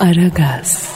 [0.00, 0.88] Aragaz,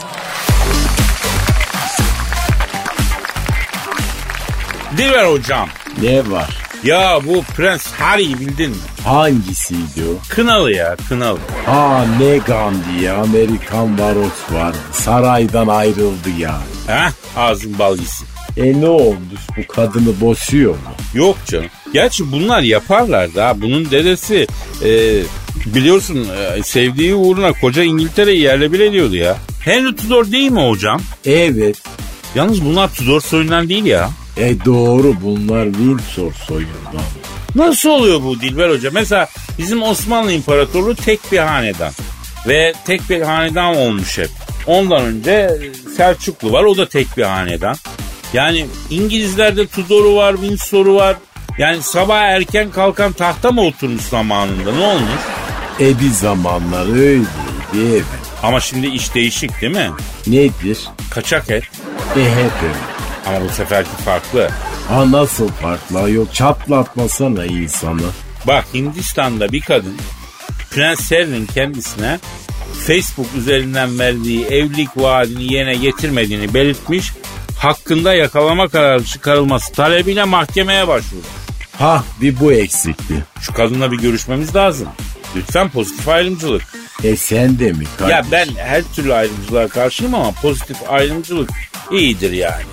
[4.97, 5.69] Dilber hocam.
[6.01, 6.49] Ne var?
[6.83, 8.77] Ya bu Prens Harry'i bildin mi?
[9.03, 10.29] Hangisiydi o?
[10.29, 11.39] Kınalı ya kınalı.
[11.65, 14.75] Ha ne Gandhi ya Amerikan varoş var.
[14.91, 16.57] Saraydan ayrıldı ya.
[16.87, 18.27] Heh ağzın bal yesin.
[18.57, 20.79] E ne olmuş bu kadını boşuyor mu?
[21.13, 21.69] Yok canım.
[21.93, 23.61] Gerçi bunlar yaparlar da.
[23.61, 24.47] Bunun dedesi
[24.83, 25.21] e,
[25.65, 26.27] biliyorsun
[26.57, 29.37] e, sevdiği uğruna koca İngiltere'yi yerle bir ediyordu ya.
[29.63, 31.01] Henry Tudor değil mi hocam?
[31.25, 31.75] Evet.
[32.35, 34.09] Yalnız bunlar Tudor soyundan değil ya.
[34.37, 37.01] E doğru bunlar Windsor soyundan.
[37.55, 38.89] Nasıl oluyor bu Dilber Hoca?
[38.93, 41.91] Mesela bizim Osmanlı İmparatorluğu tek bir hanedan.
[42.47, 44.29] Ve tek bir hanedan olmuş hep.
[44.67, 45.49] Ondan önce
[45.97, 47.75] Selçuklu var o da tek bir hanedan.
[48.33, 51.15] Yani İngilizlerde Tudor'u var, Windsor'u var.
[51.57, 55.21] Yani sabah erken kalkan tahta mı oturmuş zamanında ne olmuş?
[55.79, 58.05] E bir zamanlar öyleydi.
[58.43, 59.91] Ama şimdi iş değişik değil mi?
[60.27, 60.79] Nedir?
[61.09, 61.63] Kaçak et.
[62.15, 62.75] E hep öyle.
[63.25, 64.49] Ama bu seferki farklı.
[64.89, 68.01] Ha nasıl farklı yok çatlatmasana insanı.
[68.47, 69.97] Bak Hindistan'da bir kadın
[70.71, 72.19] Prens Harry'nin kendisine
[72.87, 77.13] Facebook üzerinden verdiği evlilik vaadini yerine getirmediğini belirtmiş.
[77.59, 81.25] Hakkında yakalama kararı çıkarılması talebiyle mahkemeye başvurdu.
[81.79, 83.23] Ha bir bu eksikti.
[83.41, 84.87] Şu kadınla bir görüşmemiz lazım.
[85.35, 86.63] Lütfen pozitif ayrımcılık.
[87.03, 88.13] E sen de mi kardeş?
[88.15, 91.49] Ya ben her türlü ayrımcılığa karşıyım ama pozitif ayrımcılık
[91.91, 92.63] iyidir yani.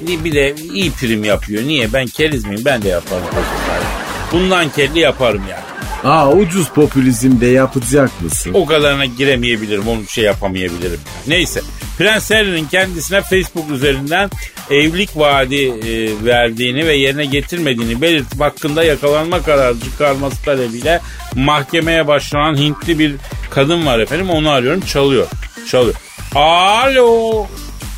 [0.00, 1.62] Bir de iyi prim yapıyor.
[1.62, 1.92] Niye?
[1.92, 2.62] Ben keriz miyim?
[2.64, 3.86] Ben de yaparım pozitif ayrım.
[4.32, 5.62] Bundan kelli yaparım yani.
[6.04, 8.50] Aa ucuz popülizm de yapacak mısın?
[8.54, 11.00] O kadarına giremeyebilirim, onu şey yapamayabilirim.
[11.26, 11.60] Neyse,
[11.98, 14.30] Prens Harry'nin kendisine Facebook üzerinden
[14.70, 21.00] evlilik vaadi e, verdiğini ve yerine getirmediğini belirtip hakkında yakalanma kararı çıkarması talebiyle
[21.34, 23.14] mahkemeye başlanan Hintli bir
[23.50, 24.30] kadın var efendim.
[24.30, 25.26] Onu arıyorum, çalıyor.
[25.70, 25.94] Çalıyor.
[26.34, 27.46] Alo,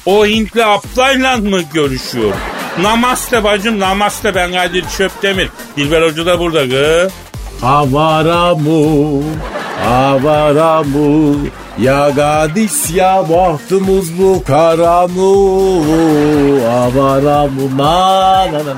[0.07, 2.33] o Hintli aptayla mı görüşüyor?
[2.83, 5.49] Namaste bacım, namaste ben Kadir Çöptemir.
[5.77, 7.11] Dilber Hoca da burada gı.
[7.63, 9.23] Avara mu,
[11.83, 15.31] ya gadis ya bahtımız bu kara mu,
[16.71, 18.65] avara mu, na na na.
[18.75, 18.77] na.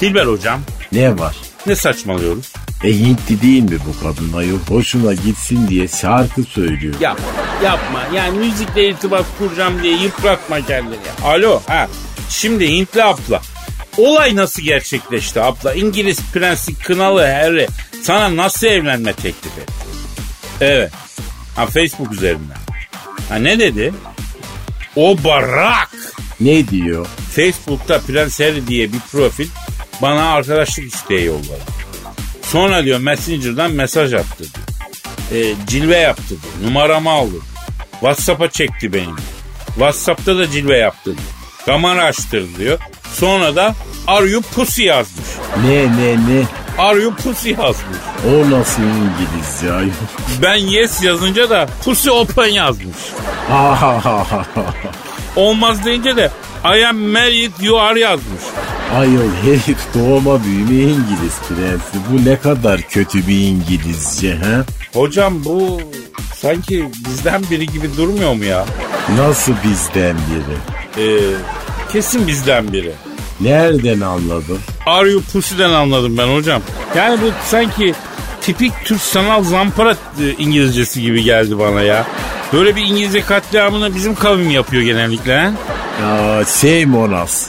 [0.00, 0.60] Dilber Hocam,
[0.92, 1.36] Ne var?
[1.66, 2.52] ne saçmalıyoruz?
[2.84, 4.58] E Hintli değil mi bu kadın ayol?
[4.68, 6.94] Hoşuna gitsin diye şarkı söylüyor.
[7.00, 7.24] Yapma,
[7.64, 8.00] yapma.
[8.14, 10.96] Yani müzikle irtibat kuracağım diye yıpratma kendini.
[11.24, 11.88] Alo, ha.
[12.28, 13.40] Şimdi Hintli abla.
[13.98, 15.74] Olay nasıl gerçekleşti abla?
[15.74, 17.66] İngiliz prensi Kınalı Harry
[18.02, 19.72] sana nasıl evlenme teklif etti?
[20.60, 20.92] Evet.
[21.56, 22.56] Ha Facebook üzerinden.
[23.28, 23.94] Ha ne dedi?
[24.96, 25.90] O barak.
[26.40, 27.06] Ne diyor?
[27.34, 29.48] Facebook'ta Prens Harry diye bir profil
[30.02, 31.62] bana arkadaşlık isteği yolladı.
[32.42, 34.44] Sonra diyor Messenger'dan mesaj attı.
[35.34, 36.70] E, cilve yaptı diyor.
[36.70, 37.36] Numaramı aldı.
[37.90, 39.14] WhatsApp'a çekti beni.
[39.66, 41.28] WhatsApp'ta da cilve yaptı diyor.
[41.66, 42.78] Kamera açtırdı diyor.
[43.14, 43.74] Sonra da
[44.06, 45.26] Are you pussy yazmış.
[45.66, 46.44] Ne ne ne?
[46.78, 47.98] Are you pussy yazmış.
[48.28, 49.90] O nasıl İngilizce ayol?
[50.42, 52.96] Ben yes yazınca da pussy open yazmış.
[53.48, 54.64] Ha ha ha ha ha.
[55.36, 56.30] Olmaz deyince de
[56.64, 58.42] I am married you are yazmış.
[58.96, 61.98] Ayol herif doğma büyüme İngiliz prensi.
[62.12, 64.64] Bu ne kadar kötü bir İngilizce ha?
[64.94, 65.80] Hocam bu
[66.36, 68.64] sanki bizden biri gibi durmuyor mu ya?
[69.18, 70.56] Nasıl bizden biri?
[71.06, 71.34] Ee,
[71.92, 72.92] kesin bizden biri.
[73.40, 74.58] Nereden anladın?
[74.86, 76.62] Are you pussy'den anladım ben hocam.
[76.96, 77.94] Yani bu sanki
[78.40, 82.06] tipik Türk sanal zampara e, İngilizcesi gibi geldi bana ya.
[82.52, 85.40] Böyle bir İngilizce katliamını bizim kavim yapıyor genellikle.
[85.40, 85.52] He?
[86.02, 87.46] Ya şey Monas.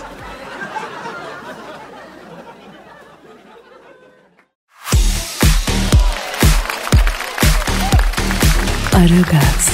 [8.94, 9.70] Aragaz,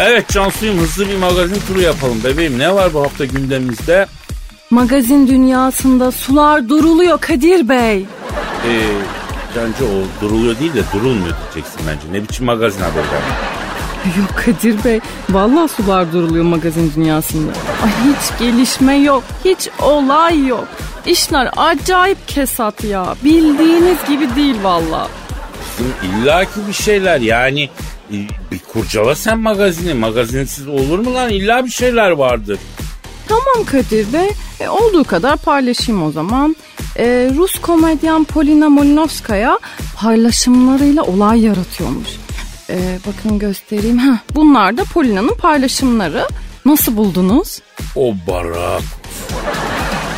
[0.00, 2.58] Evet Cansu'yum hızlı bir magazin turu yapalım bebeğim.
[2.58, 4.06] Ne var bu hafta gündemimizde?
[4.72, 7.98] Magazin dünyasında sular duruluyor Kadir Bey.
[7.98, 8.04] Ee,
[9.56, 12.18] bence o duruluyor değil de durulmuyor diyeceksin bence.
[12.18, 13.04] Ne biçim magazin haberi
[14.18, 15.00] Yok Kadir Bey,
[15.30, 17.52] vallahi sular duruluyor magazin dünyasında.
[17.84, 20.68] Ay hiç gelişme yok, hiç olay yok.
[21.06, 23.14] İşler acayip kesat ya.
[23.24, 25.08] Bildiğiniz gibi değil vallahi.
[26.02, 27.68] İlla ki bir şeyler yani
[28.12, 28.16] e,
[28.52, 29.94] bir kurcala sen magazini.
[29.94, 31.30] Magazinsiz olur mu lan?
[31.30, 32.58] İlla bir şeyler vardır.
[33.28, 34.30] Tamam Kadir Bey,
[34.60, 36.56] e, olduğu kadar paylaşayım o zaman.
[36.98, 39.58] E, Rus komedyen Polina Molinovskaya
[39.96, 42.08] paylaşımlarıyla olay yaratıyormuş.
[42.70, 43.98] E, bakın göstereyim.
[43.98, 46.28] Heh, bunlar da Polina'nın paylaşımları.
[46.64, 47.58] Nasıl buldunuz?
[47.96, 48.82] O barak.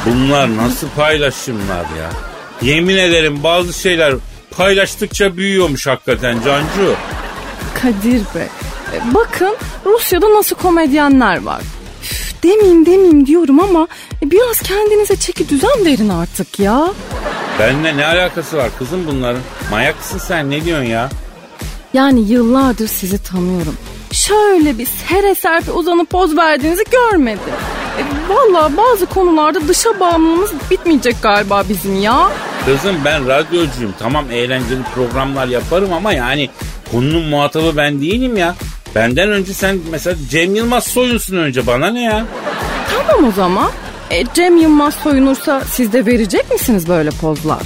[0.06, 2.10] Bunlar nasıl paylaşımlar ya?
[2.62, 4.14] Yemin ederim bazı şeyler
[4.56, 6.94] paylaştıkça büyüyormuş hakikaten Cancu.
[7.82, 8.46] Kadir Bey,
[8.94, 11.60] E, bakın Rusya'da nasıl komedyenler var.
[12.44, 13.88] Demeyeyim demeyeyim diyorum ama
[14.22, 16.88] e, biraz kendinize çeki düzen verin artık ya.
[17.58, 19.42] Benimle ne alakası var kızım bunların?
[19.70, 21.08] Manyak mısın sen ne diyorsun ya?
[21.94, 23.76] Yani yıllardır sizi tanıyorum.
[24.12, 27.40] Şöyle bir sere serpe uzanıp poz verdiğinizi görmedim.
[27.98, 28.02] E,
[28.34, 32.30] Valla bazı konularda dışa bağımlılığımız bitmeyecek galiba bizim ya.
[32.66, 33.94] Kızım ben radyocuyum.
[33.98, 36.50] Tamam eğlenceli programlar yaparım ama yani
[36.92, 38.54] konunun muhatabı ben değilim ya.
[38.94, 42.26] Benden önce sen mesela Cem Yılmaz soyunsun önce bana ne ya?
[42.90, 43.70] Tamam o zaman.
[44.10, 47.62] E, Cem Yılmaz soyunursa siz de verecek misiniz böyle pozlar?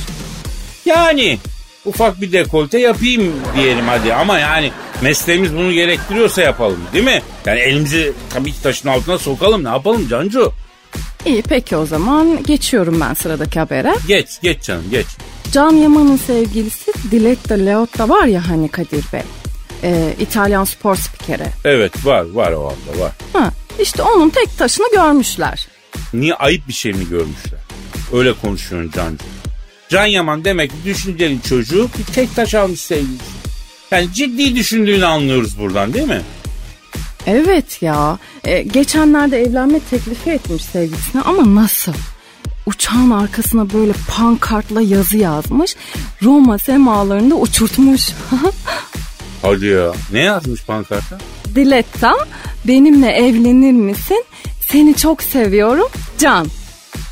[0.85, 1.39] Yani
[1.85, 4.73] ufak bir dekolte yapayım diyelim hadi ama yani
[5.03, 7.23] mesleğimiz bunu gerektiriyorsa yapalım değil mi?
[7.47, 10.53] Yani elimizi tabii ki taşın altına sokalım ne yapalım Cancu?
[11.27, 13.95] İyi peki o zaman geçiyorum ben sıradaki habere.
[14.09, 15.07] Geç geç canım geç.
[15.53, 19.23] Can Yaman'ın sevgilisi Diletta Leotta var ya hani Kadir Bey.
[19.83, 21.47] E, İtalyan spor spikeri.
[21.65, 23.13] Evet var var o anda var.
[23.33, 25.69] Ha, işte onun tek taşını görmüşler.
[26.15, 27.61] Niye ayıp bir şey mi görmüşler?
[28.13, 29.25] Öyle konuşuyorsun Cancu.
[29.89, 33.25] Can Yaman demek ki düşünceli çocuğu bir tek taş almış sevgilisi.
[33.91, 36.23] Yani ciddi düşündüğünü anlıyoruz buradan değil mi?
[37.27, 38.19] Evet ya.
[38.45, 41.93] E, geçenlerde evlenme teklifi etmiş sevgilisine ama nasıl?
[42.67, 45.77] Uçağın arkasına böyle pankartla yazı yazmış.
[46.23, 48.03] Roma semalarında uçurtmuş.
[49.49, 49.93] Hadi ya.
[50.13, 51.19] Ne yazmış pankarta?
[51.55, 52.15] Diletta
[52.65, 54.25] benimle evlenir misin?
[54.61, 55.89] Seni çok seviyorum.
[56.19, 56.47] Can.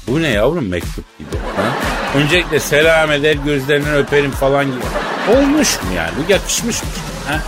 [0.08, 1.28] Bu ne yavrum mektup gibi.
[1.56, 1.62] Ha?
[2.18, 4.76] Öncelikle selam eder gözlerinden öperim falan gibi.
[5.36, 6.10] Olmuş mu yani?
[6.18, 6.88] Bu yakışmış mı?
[7.28, 7.42] Ha?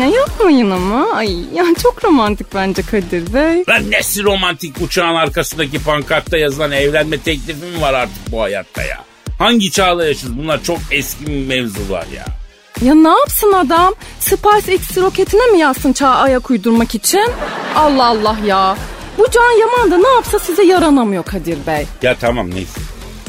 [0.00, 1.12] Ya yapmayın ama.
[1.14, 3.64] Ay ya çok romantik bence Kadir Bey.
[3.68, 9.04] Lan nesi romantik uçağın arkasındaki pankartta yazılan evlenme teklifi mi var artık bu hayatta ya?
[9.38, 10.38] Hangi çağda yaşıyoruz?
[10.38, 12.39] Bunlar çok eski mevzular ya.
[12.84, 13.94] Ya ne yapsın adam?
[14.20, 17.30] SpaceX roketine mi yazsın çağa ayak uydurmak için?
[17.76, 18.76] Allah Allah ya.
[19.18, 21.86] Bu Can Yaman da ne yapsa size yaranamıyor Kadir Bey.
[22.02, 22.80] Ya tamam neyse.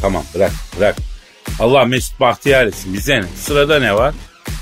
[0.01, 0.95] Tamam bırak bırak.
[1.59, 3.25] Allah Mesut Bahtiyar etsin bize ne?
[3.41, 4.13] Sırada ne var?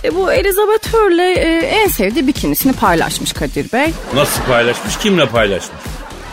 [0.04, 3.94] E bu Elizabeth Hurley e, en sevdiği bikinisini paylaşmış Kadir Bey.
[4.16, 4.98] Nasıl paylaşmış?
[4.98, 5.82] Kimle paylaşmış?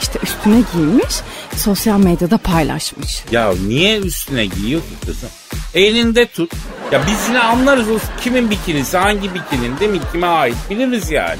[0.02, 1.14] İşte üstüne giymiş,
[1.58, 3.24] sosyal medyada paylaşmış.
[3.30, 5.28] Ya niye üstüne giyiyor ki kızım?
[5.74, 6.52] Elinde tut.
[6.92, 10.00] Ya biz yine anlarız o kimin bikinisi, hangi bikinin değil mi?
[10.12, 11.38] Kime ait biliriz yani.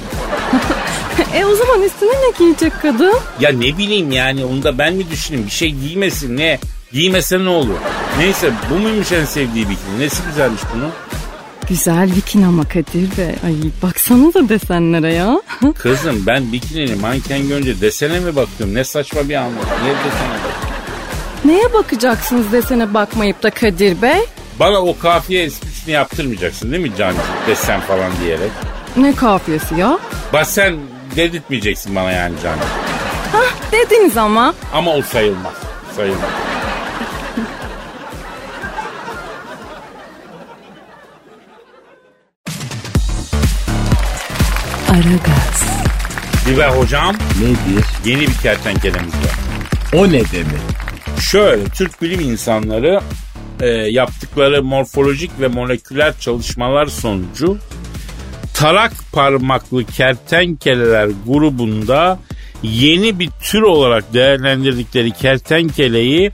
[1.34, 3.14] e o zaman üstüne ne giyecek kadın?
[3.40, 5.46] Ya ne bileyim yani onu da ben mi düşüneyim?
[5.46, 6.58] Bir şey giymesin ne?
[6.92, 7.78] Giymese ne olur?
[8.18, 9.98] Neyse bu muymuş en sevdiği bikini?
[9.98, 10.90] Nesi güzelmiş bunun?
[11.68, 13.34] Güzel bikini ama Kadir Bey.
[13.44, 15.42] Ay baksanıza desenlere ya.
[15.78, 18.74] Kızım ben bikinini manken görünce desene mi bakıyorum?
[18.74, 19.52] Ne saçma bir anlam.
[19.82, 20.56] Niye desene bak?
[21.44, 24.20] Neye bakacaksınız desene bakmayıp da Kadir Bey?
[24.60, 27.18] Bana o kafiye esprisini yaptırmayacaksın değil mi Cancı?
[27.46, 28.50] Desen falan diyerek.
[28.96, 29.98] Ne kafiyesi ya?
[30.32, 30.76] Bak sen
[31.16, 32.64] dedirtmeyeceksin bana yani Cancı.
[33.32, 34.54] Hah dediniz ama.
[34.74, 35.54] Ama o sayılmaz.
[35.96, 36.30] Sayılmaz.
[44.96, 45.64] Aragaz,
[46.46, 47.84] Dilber hocam Nedir?
[48.04, 49.34] yeni bir kertenkelemiz var.
[49.94, 50.60] O ne demek?
[51.20, 53.00] Şöyle Türk bilim insanları
[53.60, 57.58] e, yaptıkları morfolojik ve moleküler çalışmalar sonucu
[58.54, 62.18] tarak parmaklı kertenkeleler grubunda
[62.62, 66.32] yeni bir tür olarak değerlendirdikleri kertenkeleyi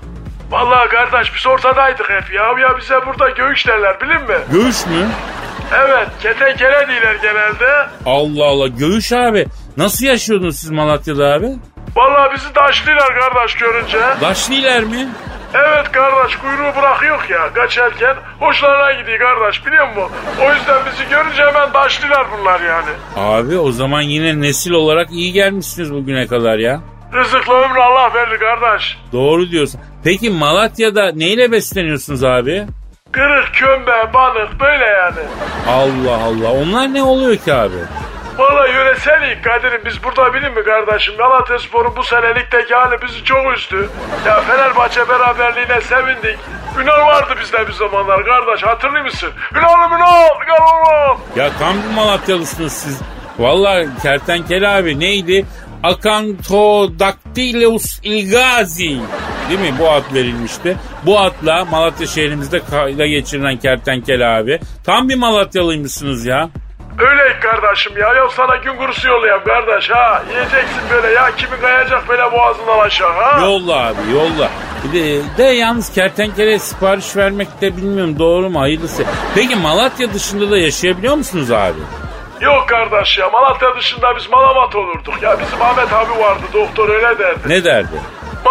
[0.52, 2.44] Vallahi kardeş biz ortadaydık hep ya.
[2.44, 4.38] Ya bize burada göğüş derler bilin mi?
[4.52, 5.08] Göğüş mü?
[5.74, 7.88] Evet ketenkele değiller genelde.
[8.06, 9.48] Allah Allah göğüş abi.
[9.78, 11.50] Nasıl yaşıyordunuz siz Malatya'da abi?
[11.98, 14.00] Vallahi bizi taşlılar kardeş görünce.
[14.22, 15.08] Daşliler mi?
[15.54, 20.12] Evet kardeş kuyruğu bırakıyor ya kaçarken hoşlarına gidiyor kardeş biliyor musun?
[20.42, 22.90] O yüzden bizi görünce hemen taşlılar bunlar yani.
[23.16, 26.80] Abi o zaman yine nesil olarak iyi gelmişsiniz bugüne kadar ya.
[27.14, 28.98] Rızıkla ömrü Allah verir kardeş.
[29.14, 29.82] Doğru diyorsun.
[30.04, 32.66] Peki Malatya'da neyle besleniyorsunuz abi?
[33.12, 35.20] Kırık, kömbe, balık böyle yani.
[35.70, 36.52] Allah Allah.
[36.52, 37.76] Onlar ne oluyor ki abi?
[38.38, 41.14] Valla yöresel ilk Kadir'im biz burada bilin mi kardeşim?
[41.60, 43.90] Spor'un bu senelikteki hali bizi çok üzdü.
[44.26, 46.38] Ya Fenerbahçe beraberliğine sevindik.
[46.82, 49.30] Ünal vardı bizde bir zamanlar kardeş hatırlıyor musun?
[49.52, 51.22] Ünal'ım Ünal gel oğlum.
[51.36, 53.02] Ya tam bir Malatyalısınız siz.
[53.40, 55.46] Vallahi kertenkele abi neydi?
[55.84, 58.98] Acanthodactylus ilgazi.
[59.50, 59.74] Değil mi?
[59.80, 60.78] Bu ad verilmişti.
[61.06, 64.60] Bu adla Malatya şehrimizde kayda geçirilen kertenkele abi.
[64.86, 66.50] Tam bir Malatyalıymışsınız ya.
[67.00, 68.14] Öyle kardeşim ya.
[68.14, 70.24] Ya sana gün kurusu yollayayım kardeş ha.
[70.30, 71.36] Yiyeceksin böyle ya.
[71.36, 73.40] Kimi kayacak böyle boğazından aşağı ha.
[73.42, 74.50] Yolla abi yolla.
[74.94, 79.04] De, de yalnız kertenkele sipariş vermek de bilmiyorum doğru mu hayırlısı.
[79.36, 81.80] Peki Malatya dışında da yaşayabiliyor musunuz abi?
[82.42, 83.30] Yok kardeş ya.
[83.30, 85.14] Malatya dışında biz Malamat olurduk.
[85.22, 86.42] Ya bizim Ahmet abi vardı.
[86.54, 87.40] Doktor öyle derdi.
[87.50, 88.02] Ne derdi?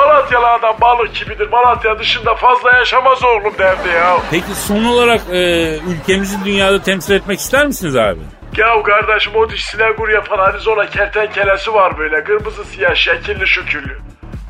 [0.06, 1.48] Malatyalı adam balık gibidir.
[1.48, 4.16] Malatya dışında fazla yaşamaz oğlum derdi ya.
[4.30, 8.20] Peki son olarak e, ülkemizi dünyada temsil etmek ister misiniz abi?
[8.56, 12.24] Ya kardeşim o dişsine gur yapan Arizona kertenkelesi var böyle.
[12.24, 13.98] Kırmızı siyah şekilli şüküllü.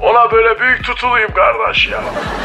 [0.01, 2.01] Ona böyle büyük tutuluyum kardeş ya.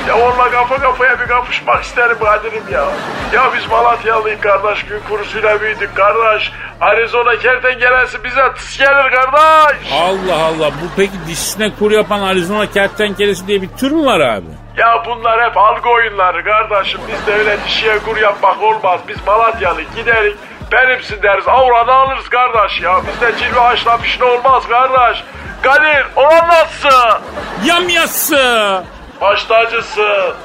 [0.07, 2.85] Ya onunla kafa kafaya bir kapışmak isterim Kadir'im ya.
[3.33, 6.51] Ya biz Malatyalıyız kardeş gün kurusuyla büyüdük kardeş.
[6.81, 9.91] Arizona kertenkelesi bize tıs gelir kardeş.
[9.93, 14.45] Allah Allah bu peki dişine kur yapan Arizona kertenkelesi diye bir tür mü var abi?
[14.77, 17.01] Ya bunlar hep algı oyunları kardeşim.
[17.07, 18.99] Biz de öyle dişiye kur yapmak olmaz.
[19.07, 20.37] Biz Malatyalı giderik.
[20.71, 21.47] Benimsin deriz.
[21.47, 23.01] Avradı alırız kardeş ya.
[23.07, 25.23] Bizde cilve haşlamış ne olmaz kardeş.
[25.63, 27.21] Kadir olan nasılsın?
[27.65, 28.83] Yamyası!
[29.21, 30.35] Baş tacısı.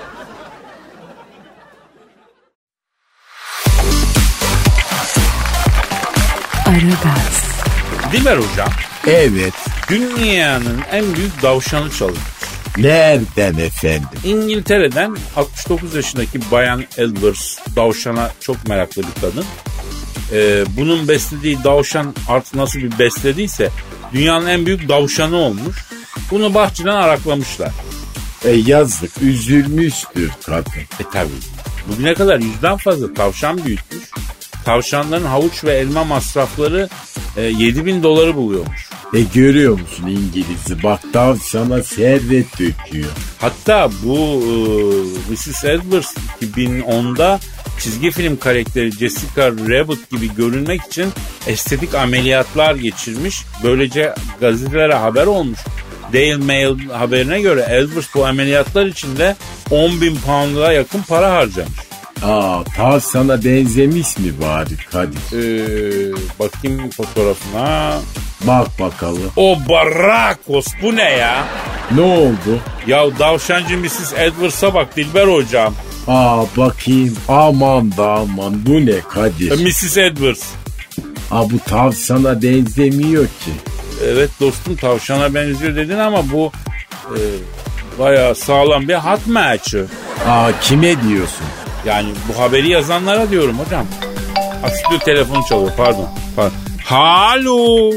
[6.66, 7.44] Aragaz,
[8.12, 8.68] Dilber hocam
[9.06, 9.54] Evet.
[9.90, 12.20] dünyanın en büyük davşanı çalınmış.
[12.78, 14.08] Nereden efendim?
[14.24, 19.44] İngiltere'den 69 yaşındaki Bayan Edwards davşana çok meraklı bir kadın.
[20.32, 23.70] Ee, bunun beslediği davşan artık nasıl bir beslediyse
[24.12, 25.76] dünyanın en büyük davşanı olmuş.
[26.30, 27.72] Bunu bahçeden araklamışlar.
[28.44, 30.72] E yazık üzülmüştür kadın.
[31.00, 31.30] E tabi.
[31.88, 34.04] Bugüne kadar yüzden fazla tavşan büyütmüş.
[34.64, 36.88] Tavşanların havuç ve elma masrafları
[37.36, 38.90] e, 7000 doları buluyormuş.
[39.14, 40.82] E görüyor musun İngiliz'i?
[40.82, 41.00] Bak
[41.42, 43.10] sana servet döküyor.
[43.38, 45.64] Hatta bu e, Mrs.
[45.64, 47.40] Edwards 2010'da
[47.80, 51.12] çizgi film karakteri Jessica Rabbit gibi görünmek için
[51.46, 53.42] estetik ameliyatlar geçirmiş.
[53.64, 55.58] Böylece gazetelere haber olmuş.
[56.12, 59.36] Daily Mail haberine göre Edwards bu ameliyatlar için de
[59.70, 61.78] 10 bin pound'a yakın para harcamış.
[62.22, 65.18] Aa tav sana benzemiş mi bari Kadir?
[65.32, 67.98] Ee, bakayım fotoğrafına.
[68.40, 69.32] Bak bakalım.
[69.36, 71.44] O Barakos bu ne ya?
[71.94, 72.60] Ne oldu?
[72.86, 74.12] Ya davşancı Mrs.
[74.16, 75.74] Edwards'a bak Dilber hocam.
[76.08, 79.50] Aa bakayım aman da aman bu ne Kadir?
[79.50, 79.96] E, Mrs.
[79.96, 80.44] Edwards.
[81.30, 83.50] Aa bu tav sana benzemiyor ki.
[84.04, 86.52] Evet dostum tavşana benziyor dedin ama bu
[87.06, 87.20] e,
[87.98, 89.86] bayağı sağlam bir hat maçı.
[90.28, 91.46] Aa kime diyorsun?
[91.86, 93.86] Yani bu haberi yazanlara diyorum hocam.
[94.64, 96.08] Aslı telefon çalıyor pardon.
[96.36, 96.52] pardon.
[96.84, 97.90] Halo.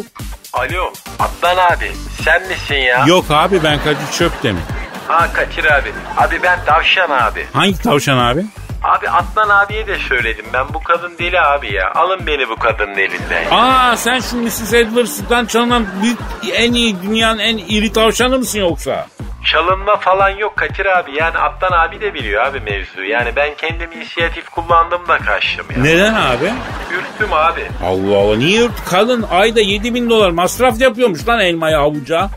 [0.54, 1.92] Alo Adnan abi
[2.26, 3.06] sen misin ya?
[3.08, 4.62] Yok abi ben Kadir Çöptemir.
[5.10, 5.92] Ha Kaçır abi.
[6.18, 7.46] Abi ben Tavşan abi.
[7.54, 8.46] Hangi tavşan abi?
[8.84, 11.92] Abi Adnan abiye de söyledim ben bu kadın deli abi ya.
[11.96, 13.44] Alın beni bu kadının elinden.
[13.52, 14.74] Aa sen şu Mrs.
[14.74, 16.18] Edwards'tan çalınan büyük
[16.54, 19.08] en iyi dünyanın en iri tavşanı mısın yoksa?
[19.52, 21.12] Çalınma falan yok Kaçır abi.
[21.16, 23.04] Yani Adnan abi de biliyor abi mevzu.
[23.04, 25.84] Yani ben kendim inisiyatif kullandım da kaçtım ya.
[25.84, 26.54] Neden abi?
[26.94, 27.68] Ürktüm abi.
[27.86, 32.30] Allah Allah niye yurt kadın ayda 7 bin dolar masraf yapıyormuş lan elmaya avuca.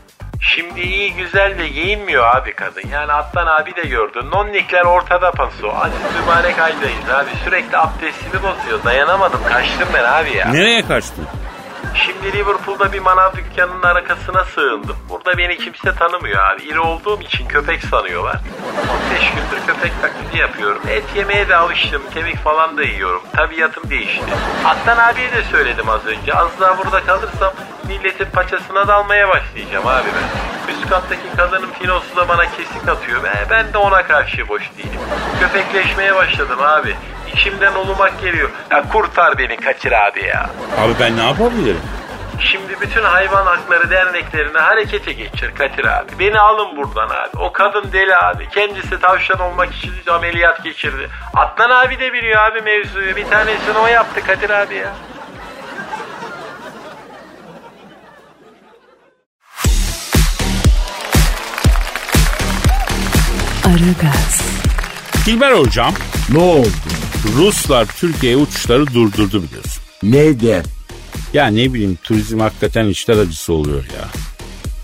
[0.45, 2.83] Şimdi iyi güzel de giyinmiyor abi kadın.
[2.91, 4.19] Yani Adnan abi de gördü.
[4.31, 5.69] Nonnikler ortada paso.
[5.75, 7.29] Aziz mübarek aydayız abi.
[7.43, 8.83] Sürekli abdestimi bozuyor.
[8.85, 10.45] Dayanamadım kaçtım ben abi ya.
[10.51, 11.27] Nereye kaçtın?
[11.95, 14.95] Şimdi Liverpool'da bir manav dükkanının arkasına sığındım.
[15.09, 16.63] Burada beni kimse tanımıyor abi.
[16.63, 18.39] İri olduğum için köpek sanıyorlar.
[19.11, 20.81] 15 gündür köpek taklidi yapıyorum.
[20.89, 22.01] Et yemeye de alıştım.
[22.13, 23.21] Kemik falan da yiyorum.
[23.35, 24.25] Tabiatım değişti.
[24.65, 26.33] Adnan abiye de söyledim az önce.
[26.33, 27.53] Az daha burada kalırsam
[27.87, 30.73] milletin paçasına dalmaya başlayacağım abi ben.
[30.73, 33.23] Üst kattaki kadının finosu da bana kesik atıyor.
[33.23, 34.99] Ben, ben de ona karşı boş değilim.
[35.39, 36.95] Köpekleşmeye başladım abi.
[37.33, 38.49] İçimden olumak geliyor.
[38.71, 40.49] Ya kurtar beni Kadir abi ya.
[40.77, 41.81] Abi ben ne yapabilirim?
[42.39, 46.19] Şimdi bütün hayvan hakları derneklerini harekete geçir Kadir abi.
[46.19, 47.37] Beni alın buradan abi.
[47.39, 48.49] O kadın deli abi.
[48.49, 51.09] Kendisi tavşan olmak için ameliyat geçirdi.
[51.33, 53.15] Atlan abi de biliyor abi mevzuyu.
[53.15, 54.93] Bir tanesini o yaptı Kadir abi ya.
[63.65, 64.41] Aragaz,
[65.25, 65.93] Dilber hocam
[66.29, 66.92] Ne oldu?
[67.23, 69.83] Ruslar Türkiye uçuşları durdurdu biliyorsun.
[70.03, 70.63] Neden?
[71.33, 74.07] Ya ne bileyim turizm hakikaten işler acısı oluyor ya.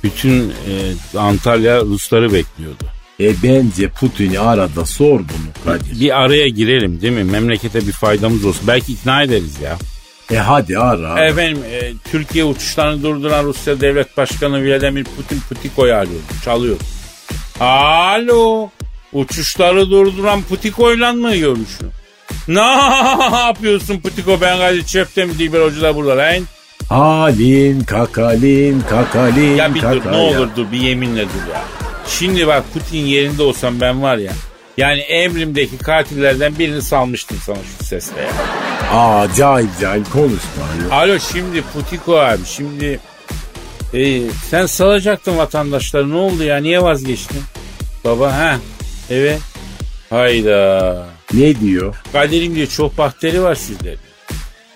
[0.03, 0.73] Bütün e,
[1.17, 2.83] Antalya Rusları bekliyordu.
[3.19, 5.99] E bence Putin'i arada sor bunu Kadir.
[5.99, 7.23] Bir araya girelim değil mi?
[7.23, 8.67] Memlekete bir faydamız olsun.
[8.67, 9.77] Belki ikna ederiz ya.
[10.31, 11.09] E hadi ara.
[11.09, 11.25] ara.
[11.25, 16.21] Efendim e, Türkiye uçuşlarını durduran Rusya Devlet Başkanı Vladimir Putin Putiko'yu arıyor.
[16.45, 16.77] Çalıyor.
[17.59, 18.69] Alo.
[19.13, 21.91] Uçuşları durduran Putiko'yla mı görüşüyor?
[22.49, 22.59] Ne
[23.47, 24.41] yapıyorsun Putiko?
[24.41, 26.43] Ben Kadir Çöp'te Dilber Hoca da burada lan.
[26.89, 31.61] Halin kakalin kakalin Ya bir dur ne olur dur bir yeminle dur ya.
[32.07, 34.31] Şimdi bak Putin yerinde olsam ben var ya.
[34.77, 38.29] Yani emrimdeki katillerden birini salmıştım sana şu sesle ya.
[38.99, 40.63] Aa cahil cahil konuşma.
[40.91, 40.95] ya.
[40.97, 42.99] Alo şimdi Putiko abi şimdi
[43.93, 47.41] e, sen salacaktın vatandaşları ne oldu ya niye vazgeçtin?
[48.05, 48.57] Baba ha
[49.09, 49.39] evet.
[50.09, 51.05] Hayda.
[51.33, 51.95] Ne diyor?
[52.11, 53.83] Kadir'im diyor çok bakteri var sizde.
[53.83, 53.95] diyor.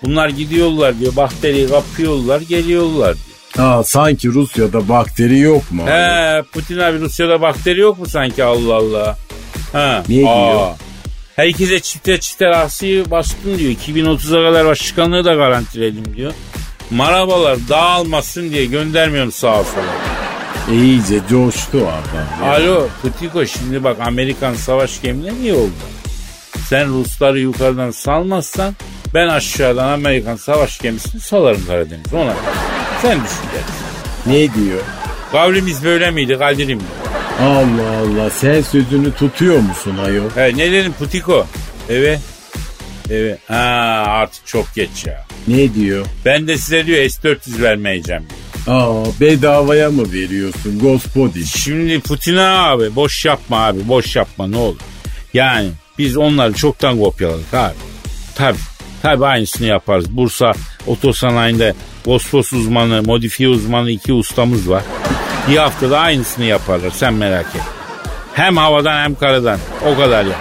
[0.02, 3.68] Bunlar gidiyorlar diyor bakteriyi kapıyorlar geliyorlar diyor.
[3.68, 5.86] Aa sanki Rusya'da bakteri yok mu?
[5.86, 9.18] He Putin abi Rusya'da bakteri yok mu sanki Allah Allah.
[9.72, 10.02] Ha.
[10.08, 10.70] Ne diyor?
[11.36, 13.72] Herkese çifte çifte rahsiyi bastım diyor.
[13.72, 16.32] 2030'a kadar başkanlığı da garantiledim diyor.
[16.90, 19.84] Marabalar dağılmasın diye göndermiyorum sağa sola.
[20.72, 22.48] E, iyice coştu adam.
[22.50, 25.72] Alo Putiko şimdi bak Amerikan savaş gemileri niye oldu?
[26.68, 28.74] Sen Rusları yukarıdan salmazsan
[29.14, 32.34] ben aşağıdan Amerikan savaş gemisini salarım Karadeniz'e ona.
[33.02, 33.84] Sen düşün dersin.
[34.26, 34.80] Ne diyor?
[35.32, 36.80] Kavlimiz böyle miydi Kadir'im?
[37.40, 40.30] Allah Allah sen sözünü tutuyor musun ayol?
[40.34, 41.46] He, ne dedim Putiko?
[41.90, 42.20] Evet.
[43.10, 43.38] Evet.
[43.48, 43.54] Ha
[44.08, 45.26] artık çok geç ya.
[45.48, 46.06] Ne diyor?
[46.24, 48.22] Ben de size diyor S-400 vermeyeceğim.
[48.66, 48.78] diyor.
[48.78, 51.44] Aa bedavaya mı veriyorsun Gospodin?
[51.44, 54.80] Şimdi Putin'e abi boş yapma abi boş yapma ne olur.
[55.34, 57.74] Yani biz onları çoktan kopyaladık abi.
[58.34, 58.56] Tabi
[59.02, 60.16] tabi aynısını yaparız.
[60.16, 60.52] Bursa
[60.86, 61.74] otosanayinde
[62.06, 64.82] Vosfos uzmanı, modifiye uzmanı iki ustamız var.
[65.48, 67.62] Bir haftada aynısını yaparlar sen merak et.
[68.34, 70.36] Hem havadan hem karadan o kadar ya.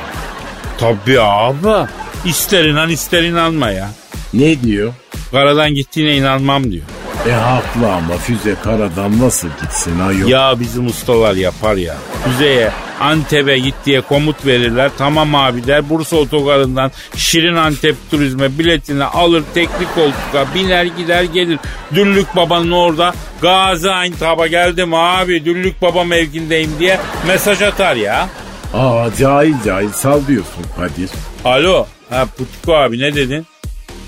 [0.78, 1.90] Tabii abi.
[2.26, 3.90] İster inan ister inanma ya.
[4.34, 4.94] Ne diyor?
[5.32, 6.84] Karadan gittiğine inanmam diyor.
[7.30, 10.28] E haklı ama füze karadan nasıl gitsin ayol?
[10.30, 11.96] Ya bizim ustalar yapar ya.
[12.26, 12.72] Füzeye
[13.02, 14.92] Antep'e git diye komut verirler.
[14.98, 15.90] Tamam abi der.
[15.90, 21.60] Bursa otogarından Şirin Antep turizme biletini alır teknik koltuğa biner gider gelir.
[21.96, 28.30] Düllük babanın orada Gaziantep'e geldim abi Düllük baba mevkindeyim diye mesaj atar ya.
[28.74, 31.10] Aa cahil cahil sal diyorsun Kadir.
[31.46, 33.48] Alo ha Putiko abi ne dedin?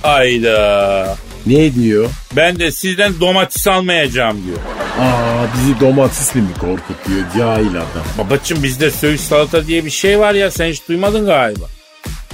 [0.04, 1.16] Ayda.
[1.46, 2.10] Ne diyor?
[2.36, 4.58] Ben de sizden domates almayacağım diyor.
[5.00, 8.06] Aa bizi domatesli mi korkutuyor cahil adam?
[8.18, 11.66] Babacım bizde söğüş salata diye bir şey var ya sen hiç duymadın galiba.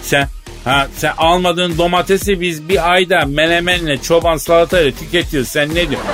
[0.02, 0.28] Sen
[0.64, 5.50] ha sen almadığın domatesi biz bir ayda menemenle çoban salatayla tüketiyoruz.
[5.50, 6.12] Sen ne diyorsun?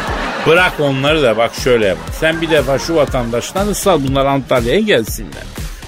[0.48, 1.98] Bırak onları da bak şöyle yap.
[2.20, 5.44] Sen bir defa şu vatandaştan ısal bunlar Antalya'ya gelsinler.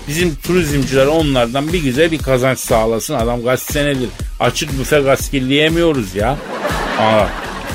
[0.07, 3.13] Bizim turizmciler onlardan bir güzel bir kazanç sağlasın.
[3.13, 6.37] Adam kaç senedir açık büfe gaskilleyemiyoruz ya.
[6.99, 7.25] Aa,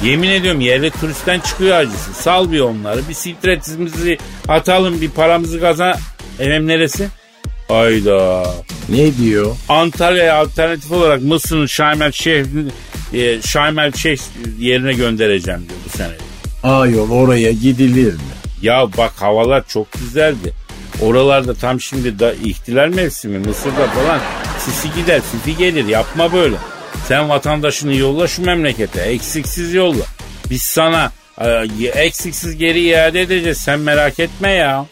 [0.02, 2.14] yemin ediyorum yerli turistten çıkıyor acısı.
[2.14, 3.00] Sal bir onları.
[3.08, 5.96] Bir stresimizi atalım bir paramızı kazan.
[6.38, 7.08] Efendim neresi?
[7.68, 8.46] Ayda.
[8.88, 9.56] Ne diyor?
[9.68, 12.44] Antalya'ya alternatif olarak Mısır'ın Şarm el Şeyh
[13.12, 14.18] e, Şarm el Şeyh
[14.58, 16.12] yerine göndereceğim diyor bu sene.
[16.62, 18.20] Ayol oraya gidilir mi?
[18.62, 20.52] Ya bak havalar çok güzeldi.
[21.02, 24.20] Oralarda tam şimdi da ihtilal mevsimi Mısır'da falan
[24.58, 26.56] sisi gider sifi gelir yapma böyle.
[27.08, 30.04] Sen vatandaşını yolla şu memlekete eksiksiz yolla.
[30.50, 31.48] Biz sana e,
[31.94, 34.86] eksiksiz geri iade edeceğiz sen merak etme ya.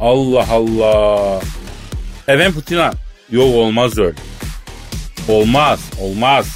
[0.00, 1.40] Allah Allah.
[2.28, 2.92] Efendim Putin'a
[3.30, 4.16] yok olmaz öyle.
[5.28, 6.46] Olmaz olmaz.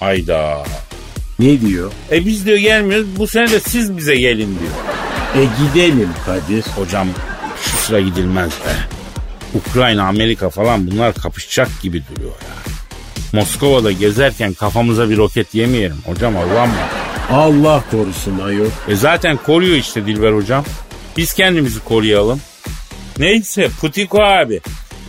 [0.00, 0.64] Ayda.
[1.38, 1.92] Ne diyor?
[2.12, 4.72] E biz diyor gelmiyoruz bu sene de siz bize gelin diyor.
[5.44, 6.62] E gidelim Kadir.
[6.62, 7.08] Hocam
[7.64, 8.96] şu sıra gidilmez be.
[9.54, 12.72] Ukrayna, Amerika falan bunlar kapışacak gibi duruyor ya.
[13.36, 15.96] Moskova'da gezerken kafamıza bir roket yemeyelim.
[16.06, 16.72] Hocam Allah mı?
[17.30, 18.66] Allah korusun ayol.
[18.88, 20.64] E zaten koruyor işte Dilber hocam.
[21.16, 22.40] Biz kendimizi koruyalım.
[23.18, 24.60] Neyse Putiko abi.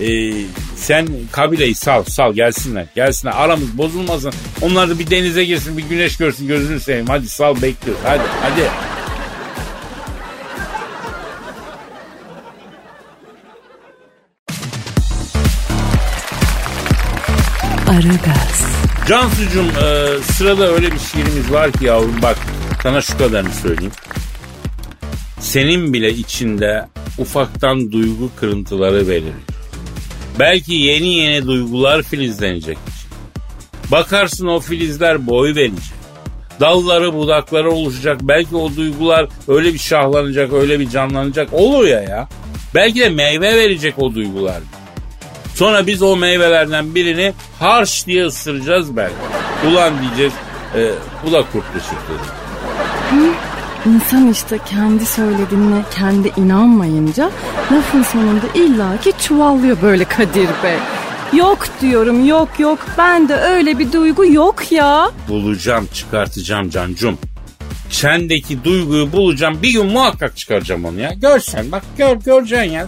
[0.01, 0.31] Ee,
[0.75, 6.17] sen kabileyi sal sal gelsinler gelsinler aramız bozulmasın onlar da bir denize girsin bir güneş
[6.17, 8.61] görsün gözünü seveyim hadi sal bekliyoruz hadi hadi
[17.87, 18.65] Aragaz,
[19.07, 22.37] Cansucuğum e, sırada öyle bir şiirimiz var ki yavrum bak
[22.83, 23.91] sana şu kadarını söyleyeyim.
[25.39, 29.33] Senin bile içinde ufaktan duygu kırıntıları verir.
[30.39, 32.77] Belki yeni yeni duygular filizlenecek.
[33.91, 35.79] Bakarsın o filizler boy verecek.
[36.59, 38.19] Dalları budakları oluşacak.
[38.21, 41.53] Belki o duygular öyle bir şahlanacak, öyle bir canlanacak.
[41.53, 42.29] Olur ya ya.
[42.75, 44.61] Belki de meyve verecek o duygular.
[45.57, 49.15] Sonra biz o meyvelerden birini harş diye ısıracağız belki.
[49.67, 50.33] Ulan diyeceğiz
[50.75, 50.91] e,
[51.25, 52.13] bu da kurtlu çıktı.
[53.85, 57.31] İnsan işte kendi söylediğine kendi inanmayınca
[57.71, 60.77] lafın sonunda illaki çuvallıyor böyle Kadir Bey.
[61.33, 65.11] Yok diyorum yok yok bende öyle bir duygu yok ya.
[65.29, 67.17] Bulacağım çıkartacağım cancum.
[67.89, 71.13] Sendeki duyguyu bulacağım bir gün muhakkak çıkaracağım onu ya.
[71.13, 72.87] Görsen bak gör göreceksin ya.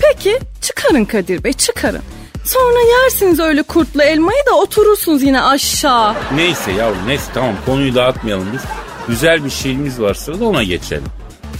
[0.00, 2.02] Peki çıkarın Kadir Bey çıkarın.
[2.44, 6.14] Sonra yersiniz öyle kurtlu elmayı da oturursunuz yine aşağı.
[6.34, 8.60] Neyse yavrum neyse tamam konuyu dağıtmayalım biz.
[9.08, 11.04] Güzel bir şiirimiz var sırada ona geçelim.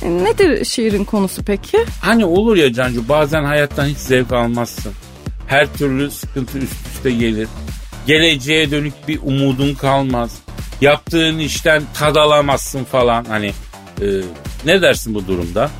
[0.02, 1.84] E, Nedir şiirin konusu peki?
[2.02, 4.92] Hani olur ya Cancu bazen hayattan hiç zevk almazsın.
[5.46, 7.48] Her türlü sıkıntı üst üste gelir.
[8.06, 10.38] Geleceğe dönük bir umudun kalmaz.
[10.80, 13.24] Yaptığın işten tad alamazsın falan.
[13.24, 13.46] Hani
[14.02, 14.06] e,
[14.64, 15.70] ne dersin bu durumda?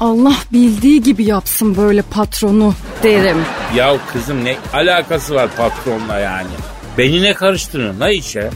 [0.00, 3.36] Allah bildiği gibi yapsın böyle patronu derim.
[3.74, 6.48] Ya kızım ne alakası var patronla yani?
[6.98, 8.50] Beni ne karıştırın la işe?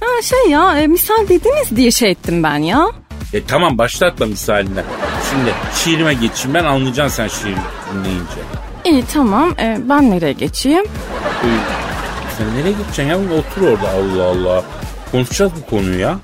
[0.00, 2.86] Ha şey ya e, misal dediniz diye şey ettim ben ya.
[3.32, 4.84] E tamam başlatma misalinden.
[5.30, 5.50] Şimdi
[5.84, 7.56] şiirime geçeyim ben anlayacaksın sen şiir
[7.94, 8.40] dinleyince.
[8.84, 10.84] İyi tamam e, ben nereye geçeyim?
[11.44, 11.48] E,
[12.38, 13.16] sen nereye gideceksin ya?
[13.16, 14.64] Otur orada Allah Allah.
[15.12, 16.18] Konuşacağız bu konuyu ya.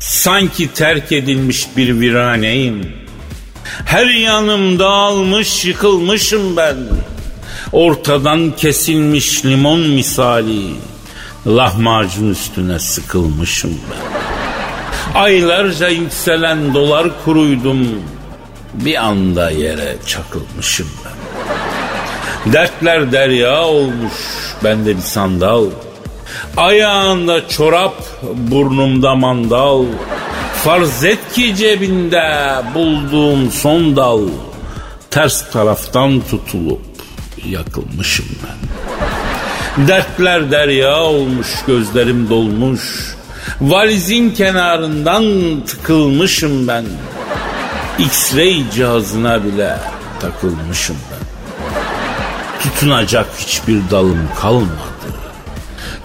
[0.00, 3.00] Sanki terk edilmiş bir viraneyim.
[3.84, 6.76] Her yanım dağılmış yıkılmışım ben.
[7.72, 10.62] Ortadan kesilmiş limon misali.
[11.46, 14.20] Lahmacun üstüne sıkılmışım ben.
[15.20, 17.88] Aylarca yükselen dolar kuruydum.
[18.74, 21.20] Bir anda yere çakılmışım ben.
[22.52, 24.12] Dertler derya olmuş.
[24.64, 25.66] Bende bir sandal.
[26.56, 27.94] Ayağında çorap,
[28.36, 29.84] burnumda mandal.
[30.64, 34.20] Farz et ki cebinde bulduğum son dal.
[35.10, 36.80] Ters taraftan tutulup
[37.48, 39.88] yakılmışım ben.
[39.88, 43.14] Dertler derya olmuş, gözlerim dolmuş.
[43.60, 45.24] Valizin kenarından
[45.66, 46.84] tıkılmışım ben.
[47.98, 49.76] X-ray cihazına bile
[50.20, 51.26] takılmışım ben.
[52.62, 54.70] Tutunacak hiçbir dalım kalmadı.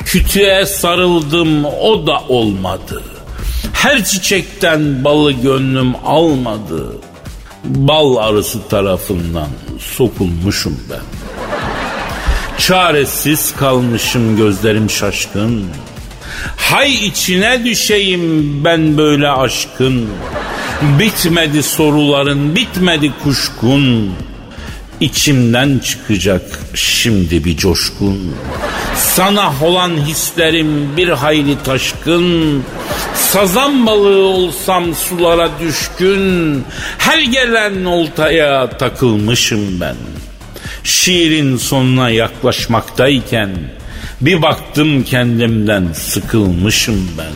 [0.06, 3.04] Kütüğe sarıldım o da olmadı.
[3.86, 6.98] Her çiçekten balı gönlüm almadı.
[7.64, 9.48] Bal arısı tarafından
[9.80, 11.02] sokulmuşum ben.
[12.58, 15.66] Çaresiz kalmışım gözlerim şaşkın.
[16.58, 20.10] Hay içine düşeyim ben böyle aşkın.
[21.00, 24.14] Bitmedi soruların, bitmedi kuşkun.
[25.00, 28.36] İçimden çıkacak şimdi bir coşkun.
[28.98, 32.64] Sana olan hislerim bir hayli taşkın.
[33.36, 36.64] Sazan balığı olsam sulara düşkün.
[36.98, 39.96] Her gelen oltaya takılmışım ben.
[40.84, 43.50] Şiirin sonuna yaklaşmaktayken
[44.22, 47.34] bir baktım kendimden sıkılmışım ben.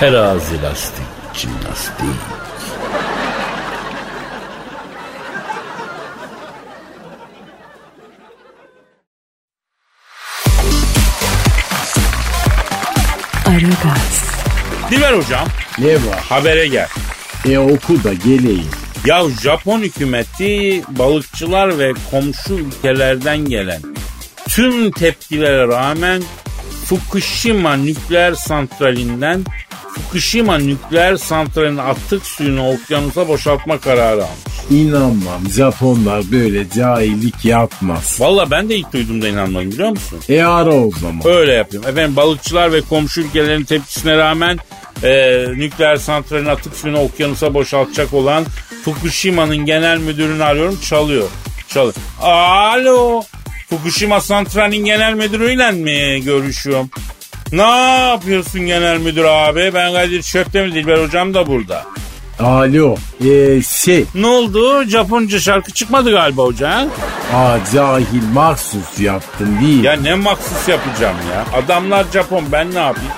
[0.00, 2.37] Terazi lastik jimnastik.
[14.90, 15.48] Diver hocam
[15.78, 16.18] Ne var?
[16.28, 16.88] habere gel.
[17.50, 18.70] E oku da geleyim.
[19.06, 23.80] Ya Japon hükümeti balıkçılar ve komşu ülkelerden gelen
[24.48, 26.22] tüm tepkilere rağmen
[26.84, 29.44] Fukushima nükleer santralinden
[29.94, 34.38] Fukushima nükleer santralinin atık suyunu okyanusa boşaltma kararı almış.
[34.70, 38.16] İnanmam Japonlar böyle cahillik yapmaz.
[38.20, 40.20] Valla ben de ilk duyduğumda inanmadım biliyor musun?
[40.28, 41.26] E ara o zaman.
[41.26, 41.88] Öyle yapıyorum.
[41.90, 44.58] Efendim balıkçılar ve komşu ülkelerin tepkisine rağmen
[45.02, 48.44] e, nükleer santralin atık suyunu okyanusa boşaltacak olan
[48.84, 51.28] Fukushima'nın genel müdürünü arıyorum çalıyor.
[51.68, 51.94] Çalıyor.
[52.20, 53.22] Alo.
[53.70, 56.90] Fukushima santralin genel müdürüyle mi görüşüyorum?
[57.52, 57.62] Ne
[58.08, 59.70] yapıyorsun genel müdür abi?
[59.74, 61.86] Ben Kadir Çöptemir Dilber hocam da burada.
[62.40, 62.96] Alo.
[63.24, 64.04] Ee, şey.
[64.14, 64.84] Ne oldu?
[64.84, 66.88] Japonca şarkı çıkmadı galiba hocam.
[67.34, 69.84] Aa cahil mahsus yaptın değil.
[69.84, 71.58] Ya ne maksus yapacağım ya?
[71.58, 73.10] Adamlar Japon ben ne yapayım?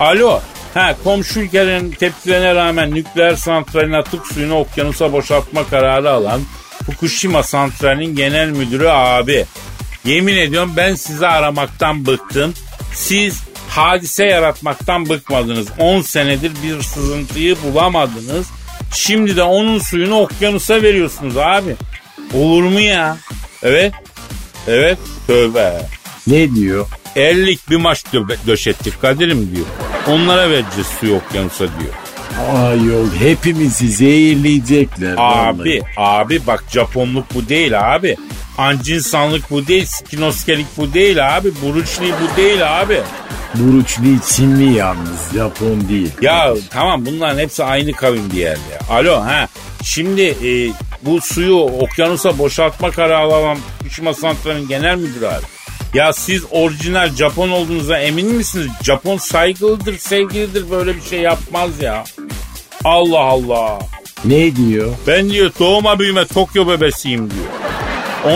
[0.00, 0.40] Alo.
[0.74, 6.40] Ha komşu ülkelerin tepkilerine rağmen nükleer santralin atık suyunu okyanusa boşaltma kararı alan
[6.86, 9.44] Fukushima santralinin genel müdürü abi.
[10.04, 12.54] Yemin ediyorum ben sizi aramaktan bıktım.
[12.94, 15.66] Siz hadise yaratmaktan bıkmadınız.
[15.78, 18.46] 10 senedir bir sızıntıyı bulamadınız.
[18.94, 21.76] Şimdi de onun suyunu okyanusa veriyorsunuz abi.
[22.34, 23.16] Olur mu ya?
[23.62, 23.92] Evet.
[24.68, 24.98] Evet.
[25.26, 25.72] Tövbe.
[26.26, 26.86] Ne diyor?
[27.16, 29.66] 50'lik bir maç dö- döşettik Kadir'im diyor.
[30.08, 31.94] Onlara vereceğiz suyu okyanusa diyor.
[32.56, 35.14] Ayol hepimizi zehirleyecekler.
[35.16, 35.80] Abi, vallahi.
[35.96, 38.16] abi bak Japonluk bu değil abi.
[38.58, 41.50] Ancinsanlık bu değil, skinoskelik bu değil abi.
[41.62, 43.00] Buruçli bu değil abi.
[43.54, 46.10] Buruçlu Çinli yalnız Japon değil.
[46.20, 48.78] Ya tamam bunların hepsi aynı kavim yerde.
[48.90, 49.48] Alo ha.
[49.82, 50.72] Şimdi e,
[51.02, 55.44] bu suyu okyanusa boşaltma kararı alan Fukushima Santral'in genel müdürü abi.
[55.94, 58.68] Ya siz orijinal Japon olduğunuza emin misiniz?
[58.82, 62.04] Japon saygılıdır, sevgilidir böyle bir şey yapmaz ya.
[62.84, 63.78] Allah Allah.
[64.24, 64.94] Ne diyor?
[65.06, 67.46] Ben diyor doğuma büyüme Tokyo bebesiyim diyor.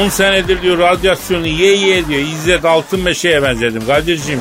[0.05, 2.21] 10 senedir diyor radyasyonu ye ye diyor.
[2.21, 4.41] İzzet Altınmeşe'ye benzedim Kadir'cim.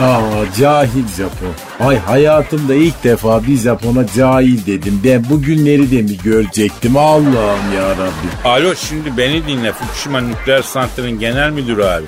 [0.00, 0.20] Aa
[0.60, 1.86] cahil Japon.
[1.88, 5.00] Ay hayatımda ilk defa bir Japon'a cahil dedim.
[5.04, 8.48] Ben bugünleri de mi görecektim Allah'ım ya Rabbi.
[8.48, 12.04] Alo şimdi beni dinle Fukushima Nükleer Santral'in genel müdürü abi.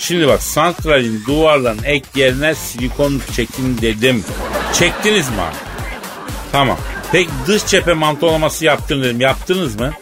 [0.00, 4.24] Şimdi bak santralin duvarların ek yerine silikon çekin dedim.
[4.72, 5.56] Çektiniz mi abi?
[6.52, 6.78] Tamam.
[7.12, 9.20] Peki dış cephe mantolaması yaptın dedim.
[9.20, 9.92] Yaptınız mı?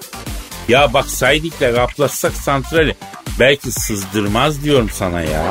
[0.68, 2.94] Ya bak Saidik'le kaplatsak santrali
[3.40, 5.42] belki sızdırmaz diyorum sana ya.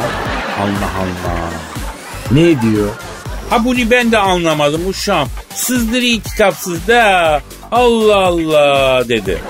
[0.60, 1.50] Allah Allah.
[2.32, 2.90] Ne diyor?
[3.50, 5.30] Ha bunu ben de anlamadım uşağım.
[5.56, 9.42] Sızdırıyı kitapsız da Allah Allah dedi.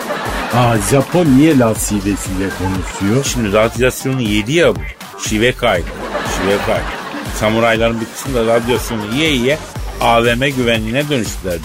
[0.58, 3.26] Aa Japon niye laf şivesiyle konuşuyor?
[3.34, 4.80] Şimdi radyasyonu yedi ya bu.
[5.30, 5.86] Şive kaydı.
[6.38, 6.86] Şive kaydı.
[7.40, 9.58] Samurayların bir kısmı da radyasyonu yiye yiye
[10.02, 11.58] AVM güvenliğine dönüştüler.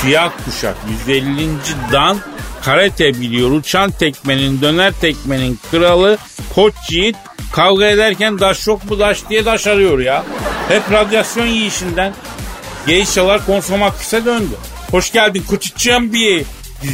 [0.00, 0.76] Siyah kuşak
[1.08, 1.48] 150.
[1.92, 2.18] dan
[2.62, 3.50] karate biliyor.
[3.50, 6.18] Uçan tekmenin, döner tekmenin kralı
[6.54, 7.16] koç yiğit
[7.52, 10.24] kavga ederken daş yok mu daş diye daş arıyor ya.
[10.68, 12.14] Hep radyasyon yiyişinden.
[12.86, 14.54] Geishalar konsomatrise döndü.
[14.90, 16.44] Hoş geldin kuçuççum bir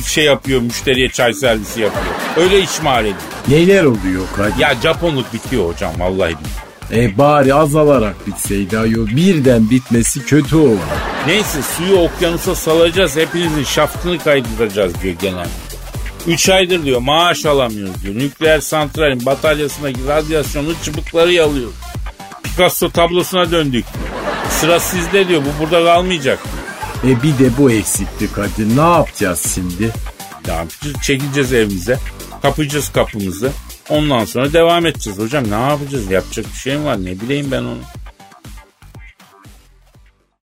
[0.06, 2.04] şey yapıyor müşteriye çay servisi yapıyor.
[2.36, 3.16] Öyle işmal ediyor.
[3.48, 4.58] Neler oluyor Kadir?
[4.58, 6.66] Ya Japonluk bitiyor hocam vallahi bitiyor.
[6.92, 9.06] E bari azalarak bitseydi ayol.
[9.06, 10.78] Birden bitmesi kötü oldu.
[11.26, 15.48] Neyse suyu okyanusa salacağız hepinizin şaftını kaydıracağız diyor genel.
[16.26, 18.14] Üç aydır diyor maaş alamıyoruz diyor.
[18.14, 21.70] Nükleer santralin bataryasındaki radyasyonlu çıbıkları yalıyor.
[22.42, 23.84] Picasso tablosuna döndük.
[24.50, 26.65] Sıra sizde diyor bu burada kalmayacak diyor.
[27.04, 28.76] E bir de bu eksikti Kadir.
[28.76, 29.92] Ne yapacağız şimdi?
[30.48, 30.96] Yapacağız?
[31.02, 31.98] Çekileceğiz evimize.
[32.42, 33.50] Kapayacağız kapımızı.
[33.88, 35.50] Ondan sonra devam edeceğiz hocam.
[35.50, 36.10] Ne yapacağız?
[36.10, 37.04] Yapacak bir şey mi var?
[37.04, 37.78] Ne bileyim ben onu.